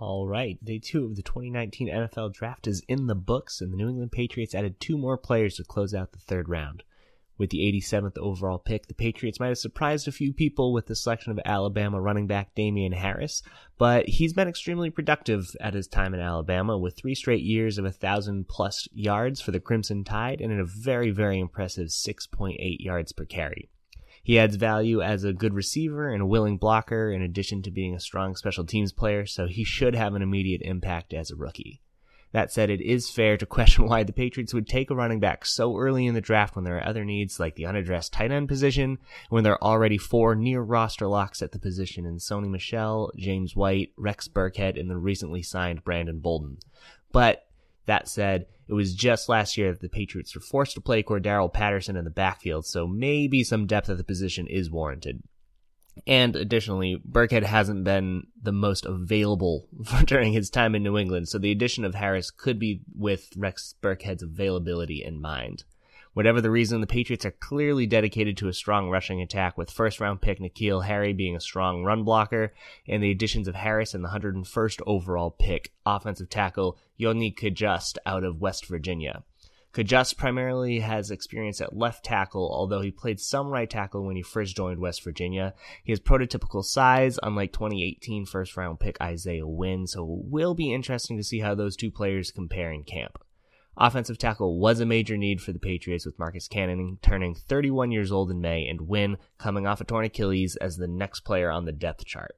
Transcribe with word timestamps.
All 0.00 0.28
right, 0.28 0.64
day 0.64 0.78
two 0.78 1.06
of 1.06 1.16
the 1.16 1.22
2019 1.22 1.88
NFL 1.88 2.32
Draft 2.32 2.68
is 2.68 2.84
in 2.86 3.08
the 3.08 3.16
books, 3.16 3.60
and 3.60 3.72
the 3.72 3.76
New 3.76 3.88
England 3.88 4.12
Patriots 4.12 4.54
added 4.54 4.78
two 4.78 4.96
more 4.96 5.18
players 5.18 5.56
to 5.56 5.64
close 5.64 5.92
out 5.92 6.12
the 6.12 6.20
third 6.20 6.48
round. 6.48 6.84
With 7.36 7.50
the 7.50 7.58
87th 7.58 8.16
overall 8.16 8.60
pick, 8.60 8.86
the 8.86 8.94
Patriots 8.94 9.40
might 9.40 9.48
have 9.48 9.58
surprised 9.58 10.06
a 10.06 10.12
few 10.12 10.32
people 10.32 10.72
with 10.72 10.86
the 10.86 10.94
selection 10.94 11.32
of 11.32 11.40
Alabama 11.44 12.00
running 12.00 12.28
back 12.28 12.54
Damien 12.54 12.92
Harris, 12.92 13.42
but 13.76 14.08
he's 14.08 14.32
been 14.32 14.46
extremely 14.46 14.90
productive 14.90 15.50
at 15.60 15.74
his 15.74 15.88
time 15.88 16.14
in 16.14 16.20
Alabama 16.20 16.78
with 16.78 16.96
three 16.96 17.16
straight 17.16 17.42
years 17.42 17.76
of 17.76 17.84
a 17.84 17.90
thousand 17.90 18.46
plus 18.46 18.86
yards 18.92 19.40
for 19.40 19.50
the 19.50 19.58
Crimson 19.58 20.04
Tide 20.04 20.40
and 20.40 20.52
a 20.52 20.64
very, 20.64 21.10
very 21.10 21.40
impressive 21.40 21.88
6.8 21.88 22.56
yards 22.78 23.10
per 23.10 23.24
carry. 23.24 23.68
He 24.28 24.38
adds 24.38 24.56
value 24.56 25.00
as 25.00 25.24
a 25.24 25.32
good 25.32 25.54
receiver 25.54 26.10
and 26.10 26.20
a 26.20 26.26
willing 26.26 26.58
blocker 26.58 27.10
in 27.10 27.22
addition 27.22 27.62
to 27.62 27.70
being 27.70 27.94
a 27.94 27.98
strong 27.98 28.36
special 28.36 28.66
teams 28.66 28.92
player, 28.92 29.24
so 29.24 29.46
he 29.46 29.64
should 29.64 29.94
have 29.94 30.14
an 30.14 30.20
immediate 30.20 30.60
impact 30.60 31.14
as 31.14 31.30
a 31.30 31.34
rookie. 31.34 31.80
That 32.32 32.52
said, 32.52 32.68
it 32.68 32.82
is 32.82 33.08
fair 33.08 33.38
to 33.38 33.46
question 33.46 33.86
why 33.88 34.02
the 34.02 34.12
Patriots 34.12 34.52
would 34.52 34.68
take 34.68 34.90
a 34.90 34.94
running 34.94 35.18
back 35.18 35.46
so 35.46 35.78
early 35.78 36.04
in 36.04 36.12
the 36.12 36.20
draft 36.20 36.56
when 36.56 36.66
there 36.66 36.76
are 36.76 36.86
other 36.86 37.06
needs 37.06 37.40
like 37.40 37.54
the 37.54 37.64
unaddressed 37.64 38.12
tight 38.12 38.30
end 38.30 38.48
position, 38.48 38.98
when 39.30 39.44
there 39.44 39.54
are 39.54 39.64
already 39.64 39.96
four 39.96 40.34
near 40.34 40.60
roster 40.60 41.06
locks 41.06 41.40
at 41.40 41.52
the 41.52 41.58
position 41.58 42.04
in 42.04 42.18
Sony 42.18 42.50
Michel, 42.50 43.10
James 43.16 43.56
White, 43.56 43.92
Rex 43.96 44.28
Burkhead, 44.28 44.78
and 44.78 44.90
the 44.90 44.98
recently 44.98 45.40
signed 45.40 45.84
Brandon 45.84 46.18
Bolden. 46.18 46.58
But 47.12 47.47
that 47.88 48.08
said, 48.08 48.46
it 48.68 48.74
was 48.74 48.94
just 48.94 49.28
last 49.28 49.56
year 49.56 49.72
that 49.72 49.80
the 49.80 49.88
Patriots 49.88 50.34
were 50.34 50.40
forced 50.40 50.74
to 50.74 50.80
play 50.80 51.02
Cordarrelle 51.02 51.52
Patterson 51.52 51.96
in 51.96 52.04
the 52.04 52.10
backfield, 52.10 52.66
so 52.66 52.86
maybe 52.86 53.42
some 53.42 53.66
depth 53.66 53.88
at 53.88 53.96
the 53.96 54.04
position 54.04 54.46
is 54.46 54.70
warranted. 54.70 55.22
And 56.06 56.36
additionally, 56.36 57.02
Burkhead 57.10 57.42
hasn't 57.42 57.84
been 57.84 58.28
the 58.40 58.52
most 58.52 58.84
available 58.84 59.66
during 60.04 60.32
his 60.32 60.50
time 60.50 60.74
in 60.74 60.82
New 60.82 60.96
England, 60.96 61.28
so 61.28 61.38
the 61.38 61.50
addition 61.50 61.84
of 61.84 61.94
Harris 61.94 62.30
could 62.30 62.58
be 62.58 62.82
with 62.94 63.30
Rex 63.36 63.74
Burkhead's 63.82 64.22
availability 64.22 65.02
in 65.02 65.20
mind. 65.20 65.64
Whatever 66.14 66.40
the 66.40 66.50
reason, 66.50 66.80
the 66.80 66.86
Patriots 66.86 67.24
are 67.24 67.30
clearly 67.30 67.86
dedicated 67.86 68.36
to 68.38 68.48
a 68.48 68.52
strong 68.52 68.90
rushing 68.90 69.20
attack, 69.20 69.56
with 69.56 69.70
first 69.70 70.00
round 70.00 70.20
pick 70.20 70.40
N'Keal 70.40 70.84
Harry 70.84 71.12
being 71.12 71.36
a 71.36 71.40
strong 71.40 71.84
run 71.84 72.04
blocker, 72.04 72.52
and 72.86 73.02
the 73.02 73.10
additions 73.10 73.48
of 73.48 73.54
Harris 73.54 73.94
and 73.94 74.04
the 74.04 74.08
101st 74.08 74.80
overall 74.86 75.30
pick 75.30 75.72
offensive 75.86 76.30
tackle 76.30 76.78
Yodny 76.98 77.34
Cajuste 77.34 77.98
out 78.06 78.24
of 78.24 78.40
West 78.40 78.66
Virginia. 78.66 79.22
Cajuste 79.74 80.16
primarily 80.16 80.80
has 80.80 81.10
experience 81.10 81.60
at 81.60 81.76
left 81.76 82.04
tackle, 82.04 82.50
although 82.52 82.80
he 82.80 82.90
played 82.90 83.20
some 83.20 83.48
right 83.48 83.68
tackle 83.68 84.02
when 84.02 84.16
he 84.16 84.22
first 84.22 84.56
joined 84.56 84.80
West 84.80 85.04
Virginia. 85.04 85.54
He 85.84 85.92
has 85.92 86.00
prototypical 86.00 86.64
size, 86.64 87.18
unlike 87.22 87.52
2018 87.52 88.24
first 88.24 88.56
round 88.56 88.80
pick 88.80 88.98
Isaiah 89.00 89.46
Wynn, 89.46 89.86
so 89.86 90.02
it 90.02 90.30
will 90.30 90.54
be 90.54 90.72
interesting 90.72 91.18
to 91.18 91.22
see 91.22 91.40
how 91.40 91.54
those 91.54 91.76
two 91.76 91.90
players 91.90 92.32
compare 92.32 92.72
in 92.72 92.82
camp. 92.82 93.18
Offensive 93.80 94.18
tackle 94.18 94.58
was 94.58 94.80
a 94.80 94.86
major 94.86 95.16
need 95.16 95.40
for 95.40 95.52
the 95.52 95.60
Patriots 95.60 96.04
with 96.04 96.18
Marcus 96.18 96.48
Cannon 96.48 96.98
turning 97.00 97.36
31 97.36 97.92
years 97.92 98.10
old 98.10 98.28
in 98.28 98.40
May 98.40 98.66
and 98.66 98.88
Wynn 98.88 99.18
coming 99.38 99.68
off 99.68 99.80
a 99.80 99.84
torn 99.84 100.04
Achilles 100.04 100.56
as 100.56 100.76
the 100.76 100.88
next 100.88 101.20
player 101.20 101.48
on 101.48 101.64
the 101.64 101.70
depth 101.70 102.04
chart. 102.04 102.36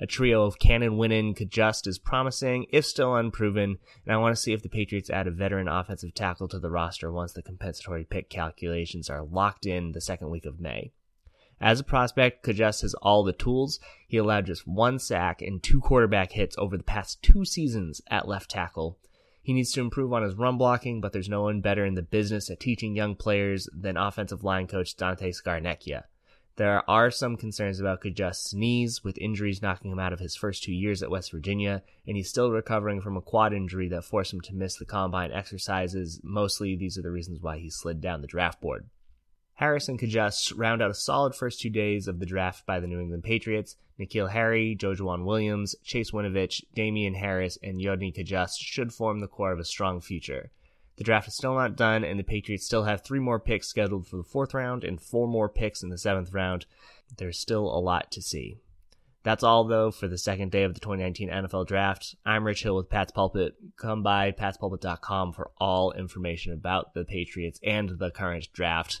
A 0.00 0.06
trio 0.06 0.44
of 0.44 0.58
Cannon, 0.58 0.96
Wynn, 0.96 1.34
Cajuste 1.34 1.86
is 1.88 1.98
promising, 1.98 2.64
if 2.70 2.86
still 2.86 3.14
unproven, 3.14 3.76
and 4.06 4.14
I 4.14 4.16
want 4.16 4.34
to 4.34 4.40
see 4.40 4.54
if 4.54 4.62
the 4.62 4.70
Patriots 4.70 5.10
add 5.10 5.26
a 5.26 5.30
veteran 5.30 5.68
offensive 5.68 6.14
tackle 6.14 6.48
to 6.48 6.58
the 6.58 6.70
roster 6.70 7.12
once 7.12 7.34
the 7.34 7.42
compensatory 7.42 8.04
pick 8.04 8.30
calculations 8.30 9.10
are 9.10 9.22
locked 9.22 9.66
in 9.66 9.92
the 9.92 10.00
second 10.00 10.30
week 10.30 10.46
of 10.46 10.58
May. 10.58 10.92
As 11.60 11.80
a 11.80 11.84
prospect, 11.84 12.46
Cajuste 12.46 12.80
has 12.80 12.94
all 13.02 13.24
the 13.24 13.34
tools. 13.34 13.78
He 14.06 14.16
allowed 14.16 14.46
just 14.46 14.66
one 14.66 14.98
sack 14.98 15.42
and 15.42 15.62
two 15.62 15.80
quarterback 15.80 16.32
hits 16.32 16.56
over 16.56 16.78
the 16.78 16.82
past 16.82 17.22
two 17.22 17.44
seasons 17.44 18.00
at 18.08 18.28
left 18.28 18.50
tackle, 18.50 18.98
he 19.48 19.54
needs 19.54 19.72
to 19.72 19.80
improve 19.80 20.12
on 20.12 20.22
his 20.22 20.34
run 20.34 20.58
blocking, 20.58 21.00
but 21.00 21.14
there's 21.14 21.30
no 21.30 21.44
one 21.44 21.62
better 21.62 21.86
in 21.86 21.94
the 21.94 22.02
business 22.02 22.50
at 22.50 22.60
teaching 22.60 22.94
young 22.94 23.14
players 23.14 23.66
than 23.72 23.96
offensive 23.96 24.44
line 24.44 24.66
coach 24.66 24.94
Dante 24.94 25.32
Scarnecchia. 25.32 26.02
There 26.56 26.82
are 26.90 27.10
some 27.10 27.38
concerns 27.38 27.80
about 27.80 28.02
Cajuste's 28.02 28.52
knees, 28.52 29.02
with 29.02 29.16
injuries 29.16 29.62
knocking 29.62 29.90
him 29.90 29.98
out 29.98 30.12
of 30.12 30.18
his 30.18 30.36
first 30.36 30.64
two 30.64 30.74
years 30.74 31.02
at 31.02 31.10
West 31.10 31.32
Virginia, 31.32 31.82
and 32.06 32.14
he's 32.14 32.28
still 32.28 32.50
recovering 32.50 33.00
from 33.00 33.16
a 33.16 33.22
quad 33.22 33.54
injury 33.54 33.88
that 33.88 34.04
forced 34.04 34.34
him 34.34 34.42
to 34.42 34.54
miss 34.54 34.76
the 34.76 34.84
combine 34.84 35.32
exercises. 35.32 36.20
Mostly, 36.22 36.76
these 36.76 36.98
are 36.98 37.02
the 37.02 37.10
reasons 37.10 37.40
why 37.40 37.56
he 37.56 37.70
slid 37.70 38.02
down 38.02 38.20
the 38.20 38.26
draft 38.26 38.60
board. 38.60 38.90
Harris 39.58 39.88
and 39.88 39.98
Cajuste 39.98 40.52
round 40.56 40.80
out 40.80 40.92
a 40.92 40.94
solid 40.94 41.34
first 41.34 41.60
two 41.60 41.68
days 41.68 42.06
of 42.06 42.20
the 42.20 42.26
draft 42.26 42.64
by 42.64 42.78
the 42.78 42.86
New 42.86 43.00
England 43.00 43.24
Patriots. 43.24 43.74
N'Keal 43.98 44.30
Harry, 44.30 44.76
Joejuan 44.78 45.24
Williams, 45.24 45.74
Chase 45.82 46.12
Winovich, 46.12 46.62
Damien 46.76 47.14
Harris, 47.14 47.58
and 47.60 47.80
Yodny 47.80 48.16
Cajuste 48.16 48.60
should 48.60 48.92
form 48.92 49.18
the 49.18 49.26
core 49.26 49.50
of 49.50 49.58
a 49.58 49.64
strong 49.64 50.00
future. 50.00 50.52
The 50.96 51.02
draft 51.02 51.26
is 51.26 51.34
still 51.34 51.56
not 51.56 51.74
done, 51.74 52.04
and 52.04 52.20
the 52.20 52.24
Patriots 52.24 52.66
still 52.66 52.84
have 52.84 53.02
three 53.02 53.18
more 53.18 53.40
picks 53.40 53.66
scheduled 53.66 54.06
for 54.06 54.16
the 54.16 54.22
fourth 54.22 54.54
round 54.54 54.84
and 54.84 55.00
four 55.00 55.26
more 55.26 55.48
picks 55.48 55.82
in 55.82 55.88
the 55.88 55.98
seventh 55.98 56.32
round. 56.32 56.66
There's 57.16 57.40
still 57.40 57.64
a 57.64 57.82
lot 57.82 58.12
to 58.12 58.22
see. 58.22 58.58
That's 59.24 59.42
all, 59.42 59.64
though, 59.64 59.90
for 59.90 60.06
the 60.06 60.18
second 60.18 60.52
day 60.52 60.62
of 60.62 60.74
the 60.74 60.80
2019 60.80 61.30
NFL 61.30 61.66
Draft. 61.66 62.14
I'm 62.24 62.46
Rich 62.46 62.62
Hill 62.62 62.76
with 62.76 62.88
Pat's 62.88 63.10
Pulpit. 63.10 63.56
Come 63.76 64.04
by 64.04 64.30
patspulpit.com 64.30 65.32
for 65.32 65.50
all 65.58 65.90
information 65.90 66.52
about 66.52 66.94
the 66.94 67.04
Patriots 67.04 67.58
and 67.64 67.98
the 67.98 68.12
current 68.12 68.46
draft. 68.52 69.00